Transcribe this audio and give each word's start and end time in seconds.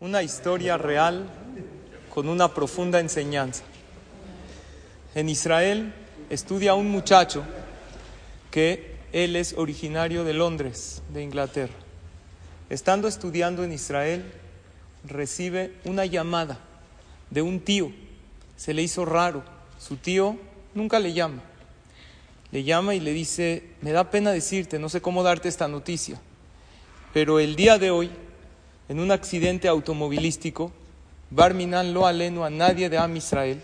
Una 0.00 0.22
historia 0.22 0.78
real 0.78 1.28
con 2.08 2.30
una 2.30 2.54
profunda 2.54 3.00
enseñanza. 3.00 3.64
En 5.14 5.28
Israel 5.28 5.92
estudia 6.30 6.72
un 6.72 6.90
muchacho 6.90 7.44
que 8.50 8.96
él 9.12 9.36
es 9.36 9.52
originario 9.58 10.24
de 10.24 10.32
Londres, 10.32 11.02
de 11.12 11.22
Inglaterra. 11.22 11.74
Estando 12.70 13.08
estudiando 13.08 13.62
en 13.62 13.72
Israel, 13.72 14.24
recibe 15.04 15.74
una 15.84 16.06
llamada 16.06 16.58
de 17.28 17.42
un 17.42 17.60
tío. 17.60 17.92
Se 18.56 18.72
le 18.72 18.80
hizo 18.80 19.04
raro. 19.04 19.44
Su 19.78 19.96
tío 19.96 20.38
nunca 20.74 20.98
le 20.98 21.12
llama. 21.12 21.42
Le 22.52 22.64
llama 22.64 22.94
y 22.94 23.00
le 23.00 23.12
dice, 23.12 23.64
me 23.82 23.92
da 23.92 24.10
pena 24.10 24.32
decirte, 24.32 24.78
no 24.78 24.88
sé 24.88 25.02
cómo 25.02 25.22
darte 25.22 25.50
esta 25.50 25.68
noticia, 25.68 26.18
pero 27.12 27.38
el 27.38 27.54
día 27.54 27.76
de 27.76 27.90
hoy, 27.90 28.10
en 28.90 28.98
un 28.98 29.12
accidente 29.12 29.68
automovilístico, 29.68 30.72
Barminan 31.30 31.94
lo 31.94 32.08
aleno 32.08 32.44
a 32.44 32.50
nadie 32.50 32.90
de 32.90 32.98
Am 32.98 33.16
Israel, 33.16 33.62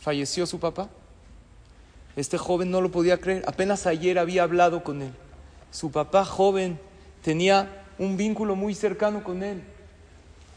falleció 0.00 0.46
su 0.46 0.58
papá. 0.58 0.88
Este 2.16 2.38
joven 2.38 2.72
no 2.72 2.80
lo 2.80 2.90
podía 2.90 3.20
creer, 3.20 3.44
apenas 3.46 3.86
ayer 3.86 4.18
había 4.18 4.42
hablado 4.42 4.82
con 4.82 5.02
él. 5.02 5.12
Su 5.70 5.92
papá 5.92 6.24
joven 6.24 6.80
tenía 7.22 7.84
un 8.00 8.16
vínculo 8.16 8.56
muy 8.56 8.74
cercano 8.74 9.22
con 9.22 9.44
él. 9.44 9.62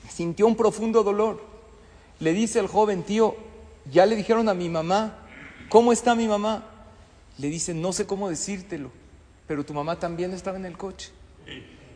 Sintió 0.09 0.47
un 0.47 0.55
profundo 0.55 1.03
dolor. 1.03 1.43
Le 2.19 2.33
dice 2.33 2.57
el 2.57 2.65
joven, 2.65 3.03
tío, 3.03 3.35
ya 3.91 4.07
le 4.07 4.15
dijeron 4.15 4.49
a 4.49 4.55
mi 4.55 4.67
mamá, 4.67 5.19
¿cómo 5.69 5.91
está 5.91 6.15
mi 6.15 6.27
mamá? 6.27 6.65
Le 7.37 7.49
dice, 7.49 7.75
no 7.75 7.93
sé 7.93 8.07
cómo 8.07 8.29
decírtelo, 8.29 8.89
pero 9.45 9.63
tu 9.63 9.75
mamá 9.75 9.99
también 9.99 10.33
estaba 10.33 10.57
en 10.57 10.65
el 10.65 10.75
coche. 10.75 11.11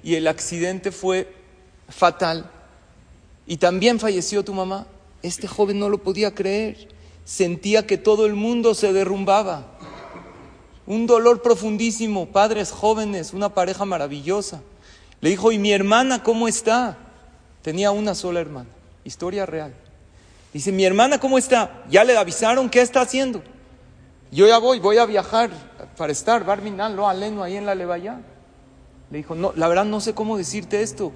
Y 0.05 0.13
el 0.13 0.27
accidente 0.27 0.91
fue 0.91 1.33
fatal. 1.89 2.51
Y 3.47 3.57
también 3.57 3.99
falleció 3.99 4.45
tu 4.45 4.53
mamá. 4.53 4.85
Este 5.23 5.47
joven 5.47 5.79
no 5.79 5.89
lo 5.89 5.97
podía 5.97 6.35
creer. 6.35 6.89
Sentía 7.23 7.87
que 7.87 7.97
todo 7.97 8.27
el 8.27 8.35
mundo 8.35 8.75
se 8.75 8.93
derrumbaba. 8.93 9.65
Un 10.85 11.07
dolor 11.07 11.41
profundísimo. 11.41 12.27
Padres 12.27 12.69
jóvenes, 12.69 13.33
una 13.33 13.49
pareja 13.55 13.83
maravillosa. 13.83 14.61
Le 15.21 15.31
dijo, 15.31 15.51
¿y 15.51 15.57
mi 15.57 15.71
hermana 15.71 16.21
cómo 16.21 16.47
está? 16.47 16.99
Tenía 17.63 17.89
una 17.89 18.13
sola 18.13 18.41
hermana. 18.41 18.69
Historia 19.05 19.47
real. 19.47 19.73
Dice, 20.53 20.71
mi 20.71 20.85
hermana 20.85 21.19
cómo 21.19 21.39
está? 21.39 21.83
¿Ya 21.89 22.03
le 22.03 22.15
avisaron 22.15 22.69
qué 22.69 22.81
está 22.81 23.01
haciendo? 23.01 23.41
Yo 24.31 24.45
ya 24.45 24.59
voy, 24.59 24.79
voy 24.79 24.99
a 24.99 25.07
viajar 25.07 25.49
para 25.97 26.11
estar, 26.11 26.45
Barminan, 26.45 26.95
lo 26.95 27.09
aleno 27.09 27.41
ahí 27.41 27.57
en 27.57 27.65
la 27.65 27.73
Levaya. 27.73 28.19
Le 29.11 29.17
dijo, 29.17 29.35
no, 29.35 29.53
la 29.55 29.67
verdad 29.67 29.85
no 29.85 30.01
sé 30.01 30.13
cómo 30.13 30.37
decirte 30.37 30.81
esto, 30.81 31.11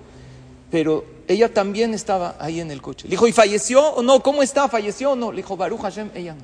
pero 0.72 1.06
ella 1.28 1.54
también 1.54 1.94
estaba 1.94 2.36
ahí 2.40 2.60
en 2.60 2.72
el 2.72 2.82
coche. 2.82 3.08
Le 3.08 3.12
dijo, 3.12 3.28
¿y 3.28 3.32
falleció 3.32 3.84
o 3.90 4.04
no? 4.04 4.22
¿Cómo 4.22 4.44
está? 4.44 4.68
¿Falleció 4.68 5.12
o 5.12 5.16
no? 5.16 5.32
Le 5.32 5.38
dijo, 5.38 5.58
Baruch 5.58 5.82
Hashem, 5.82 6.12
ella 6.14 6.36
no. 6.36 6.44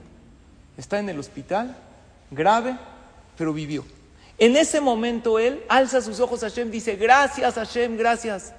Está 0.78 1.00
en 1.00 1.10
el 1.10 1.20
hospital, 1.20 1.76
grave, 2.32 2.78
pero 3.38 3.54
vivió. 3.54 3.86
En 4.38 4.58
ese 4.58 4.82
momento 4.82 5.40
él 5.40 5.64
alza 5.70 6.02
sus 6.02 6.20
ojos 6.20 6.44
a 6.44 6.50
Hashem, 6.50 6.70
dice, 6.70 6.96
gracias 6.96 7.56
Hashem, 7.56 7.98
gracias. 7.98 8.54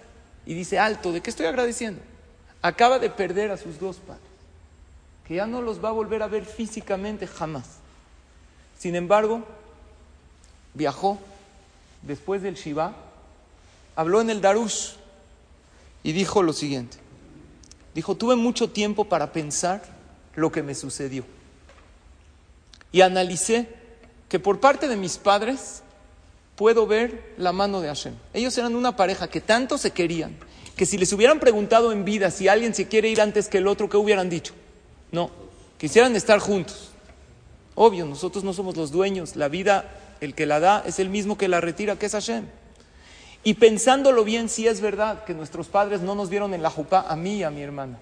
Y 0.46 0.54
dice, 0.54 0.78
alto, 0.78 1.12
¿de 1.12 1.20
qué 1.20 1.30
estoy 1.30 1.46
agradeciendo? 1.46 2.00
Acaba 2.62 2.98
de 2.98 3.10
perder 3.10 3.50
a 3.50 3.56
sus 3.56 3.78
dos 3.78 3.96
padres, 3.96 4.22
que 5.26 5.34
ya 5.34 5.46
no 5.46 5.60
los 5.60 5.84
va 5.84 5.90
a 5.90 5.92
volver 5.92 6.22
a 6.22 6.28
ver 6.28 6.44
físicamente 6.44 7.26
jamás. 7.26 7.66
Sin 8.78 8.94
embargo, 8.94 9.42
viajó 10.72 11.18
después 12.02 12.42
del 12.42 12.54
Shiva, 12.54 12.94
habló 13.94 14.20
en 14.20 14.30
el 14.30 14.40
Darush 14.40 14.92
y 16.02 16.12
dijo 16.12 16.42
lo 16.42 16.52
siguiente. 16.52 16.98
Dijo, 17.94 18.14
tuve 18.14 18.36
mucho 18.36 18.70
tiempo 18.70 19.06
para 19.06 19.32
pensar 19.32 19.82
lo 20.34 20.52
que 20.52 20.62
me 20.62 20.74
sucedió. 20.74 21.24
Y 22.92 23.00
analicé 23.00 23.68
que 24.28 24.38
por 24.38 24.60
parte 24.60 24.88
de 24.88 24.96
mis 24.96 25.16
padres 25.16 25.82
puedo 26.56 26.86
ver 26.86 27.34
la 27.38 27.52
mano 27.52 27.80
de 27.80 27.88
Hashem. 27.88 28.14
Ellos 28.34 28.56
eran 28.58 28.74
una 28.74 28.96
pareja 28.96 29.28
que 29.28 29.40
tanto 29.40 29.78
se 29.78 29.92
querían, 29.92 30.36
que 30.76 30.86
si 30.86 30.98
les 30.98 31.12
hubieran 31.12 31.40
preguntado 31.40 31.92
en 31.92 32.04
vida 32.04 32.30
si 32.30 32.48
alguien 32.48 32.74
se 32.74 32.88
quiere 32.88 33.08
ir 33.08 33.20
antes 33.20 33.48
que 33.48 33.58
el 33.58 33.66
otro, 33.66 33.88
¿qué 33.88 33.96
hubieran 33.96 34.28
dicho? 34.28 34.54
No, 35.12 35.30
quisieran 35.78 36.16
estar 36.16 36.38
juntos. 36.38 36.90
Obvio, 37.74 38.06
nosotros 38.06 38.42
no 38.42 38.52
somos 38.52 38.76
los 38.76 38.90
dueños, 38.90 39.36
la 39.36 39.48
vida, 39.48 39.90
el 40.20 40.34
que 40.34 40.46
la 40.46 40.60
da 40.60 40.82
es 40.86 40.98
el 40.98 41.08
mismo 41.08 41.38
que 41.38 41.48
la 41.48 41.60
retira, 41.60 41.96
que 41.96 42.06
es 42.06 42.12
Hashem. 42.12 42.46
Y 43.44 43.54
pensándolo 43.54 44.24
bien, 44.24 44.48
sí 44.48 44.66
es 44.66 44.80
verdad 44.80 45.24
que 45.24 45.34
nuestros 45.34 45.68
padres 45.68 46.00
no 46.00 46.14
nos 46.14 46.30
vieron 46.30 46.52
en 46.54 46.62
la 46.62 46.70
jupá, 46.70 47.06
a 47.08 47.16
mí 47.16 47.36
y 47.36 47.42
a 47.42 47.50
mi 47.50 47.62
hermana. 47.62 47.98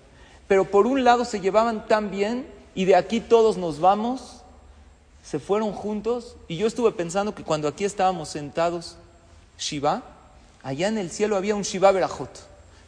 Pero 0.48 0.64
por 0.64 0.86
un 0.86 1.04
lado 1.04 1.24
se 1.24 1.40
llevaban 1.40 1.86
tan 1.86 2.10
bien 2.10 2.46
y 2.74 2.86
de 2.86 2.96
aquí 2.96 3.20
todos 3.20 3.56
nos 3.56 3.80
vamos, 3.80 4.42
se 5.22 5.38
fueron 5.38 5.72
juntos. 5.72 6.36
Y 6.48 6.56
yo 6.56 6.66
estuve 6.66 6.92
pensando 6.92 7.34
que 7.34 7.42
cuando 7.42 7.68
aquí 7.68 7.84
estábamos 7.84 8.30
sentados, 8.30 8.96
Shiva, 9.58 10.02
allá 10.62 10.88
en 10.88 10.98
el 10.98 11.10
cielo 11.10 11.36
había 11.36 11.54
un 11.54 11.62
Shiva 11.62 11.92
Berajot, 11.92 12.30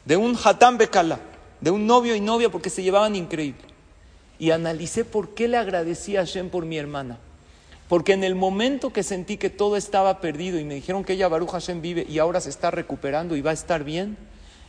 de 0.05 0.17
un 0.17 0.37
Hatam 0.43 0.79
Bekala, 0.79 1.21
de 1.61 1.71
un 1.71 1.87
novio 1.87 2.15
y 2.15 2.21
novia 2.21 2.51
porque 2.51 2.71
se 2.71 2.83
llevaban 2.83 3.17
increíble 3.17 3.77
y 4.39 4.51
analicé 4.51 5.05
por 5.05 5.35
qué 5.35 5.49
le 5.49 5.57
agradecí 5.57 6.17
a 6.17 6.21
Hashem 6.21 6.51
por 6.51 6.65
mi 6.65 6.79
hermana. 6.79 7.19
Porque 7.89 8.15
en 8.15 8.25
el 8.25 8.35
momento 8.35 8.93
que 8.93 9.03
sentí 9.03 9.37
que 9.37 9.51
todo 9.51 9.77
estaba 9.77 10.21
perdido 10.21 10.59
y 10.59 10.65
me 10.65 10.75
dijeron 10.75 11.05
que 11.05 11.13
ella, 11.13 11.29
Baruch 11.29 11.51
Hashem, 11.51 11.81
vive 11.81 12.05
y 12.09 12.19
ahora 12.19 12.41
se 12.41 12.51
está 12.51 12.71
recuperando 12.71 13.37
y 13.37 13.43
va 13.43 13.51
a 13.51 13.55
estar 13.55 13.85
bien, 13.85 14.17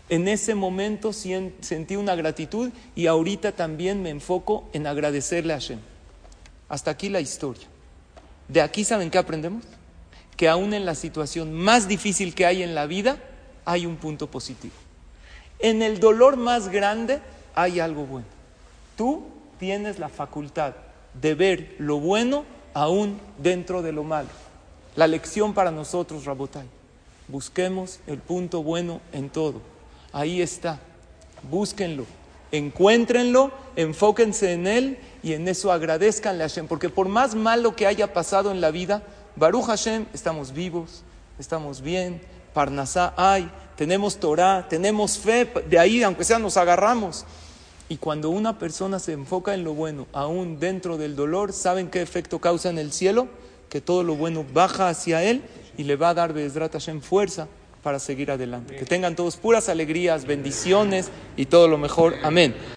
en 0.09 0.27
ese 0.27 0.55
momento 0.55 1.11
sentí 1.13 1.95
una 1.95 2.15
gratitud 2.15 2.71
y 2.95 3.07
ahorita 3.07 3.53
también 3.53 4.01
me 4.01 4.09
enfoco 4.09 4.69
en 4.71 4.87
agradecerle 4.87 5.53
a 5.53 5.57
Hashem. 5.57 5.79
Hasta 6.69 6.91
aquí 6.91 7.09
la 7.09 7.19
historia. 7.19 7.67
De 8.47 8.61
aquí, 8.61 8.83
¿saben 8.83 9.09
qué 9.09 9.17
aprendemos? 9.17 9.63
Que 10.37 10.47
aún 10.47 10.73
en 10.73 10.85
la 10.85 10.95
situación 10.95 11.53
más 11.53 11.87
difícil 11.87 12.35
que 12.35 12.45
hay 12.45 12.63
en 12.63 12.75
la 12.75 12.85
vida, 12.85 13.17
hay 13.65 13.85
un 13.85 13.97
punto 13.97 14.27
positivo. 14.27 14.75
En 15.59 15.81
el 15.81 15.99
dolor 15.99 16.37
más 16.37 16.69
grande 16.69 17.19
hay 17.55 17.79
algo 17.79 18.05
bueno. 18.05 18.27
Tú 18.95 19.25
tienes 19.59 19.97
la 19.97 20.07
facultad 20.07 20.75
de 21.19 21.35
ver 21.35 21.75
lo 21.79 21.99
bueno 21.99 22.45
aún 22.77 23.19
dentro 23.39 23.81
de 23.81 23.91
lo 23.91 24.03
malo. 24.03 24.29
La 24.95 25.07
lección 25.07 25.55
para 25.55 25.71
nosotros, 25.71 26.25
Rabotai, 26.25 26.67
busquemos 27.27 27.99
el 28.05 28.19
punto 28.19 28.61
bueno 28.61 29.01
en 29.13 29.31
todo. 29.31 29.61
Ahí 30.13 30.43
está, 30.43 30.77
búsquenlo, 31.49 32.05
encuéntrenlo, 32.51 33.51
enfóquense 33.75 34.53
en 34.53 34.67
él 34.67 34.99
y 35.23 35.33
en 35.33 35.47
eso 35.47 35.71
agradezcanle 35.71 36.43
a 36.43 36.49
Hashem, 36.49 36.67
porque 36.67 36.89
por 36.89 37.07
más 37.09 37.33
malo 37.33 37.75
que 37.75 37.87
haya 37.87 38.13
pasado 38.13 38.51
en 38.51 38.61
la 38.61 38.69
vida, 38.69 39.01
Baruch 39.35 39.65
Hashem, 39.65 40.05
estamos 40.13 40.51
vivos, 40.53 41.03
estamos 41.39 41.81
bien, 41.81 42.21
Parnasá 42.53 43.11
hay, 43.17 43.49
tenemos 43.75 44.17
Torah, 44.17 44.67
tenemos 44.69 45.17
fe, 45.17 45.51
de 45.67 45.79
ahí 45.79 46.03
aunque 46.03 46.23
sea 46.23 46.37
nos 46.37 46.57
agarramos. 46.57 47.25
Y 47.89 47.97
cuando 47.97 48.29
una 48.29 48.59
persona 48.59 48.99
se 48.99 49.13
enfoca 49.13 49.53
en 49.53 49.63
lo 49.63 49.73
bueno, 49.73 50.07
aún 50.11 50.59
dentro 50.59 50.97
del 50.97 51.15
dolor, 51.15 51.53
¿saben 51.53 51.89
qué 51.89 52.01
efecto 52.01 52.39
causa 52.39 52.69
en 52.69 52.77
el 52.77 52.91
cielo? 52.91 53.27
Que 53.69 53.79
todo 53.79 54.03
lo 54.03 54.15
bueno 54.15 54.45
baja 54.53 54.89
hacia 54.89 55.23
él 55.23 55.41
y 55.77 55.83
le 55.83 55.95
va 55.95 56.09
a 56.09 56.13
dar 56.13 56.33
Bezrat 56.33 56.73
Hashem 56.73 57.01
fuerza 57.01 57.47
para 57.83 57.99
seguir 57.99 58.31
adelante. 58.31 58.75
Que 58.75 58.85
tengan 58.85 59.15
todos 59.15 59.37
puras 59.37 59.69
alegrías, 59.69 60.25
bendiciones 60.25 61.09
y 61.37 61.45
todo 61.45 61.69
lo 61.69 61.77
mejor. 61.77 62.15
Amén. 62.23 62.76